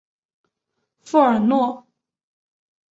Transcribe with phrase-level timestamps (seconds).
[1.03, 1.85] 富尔诺。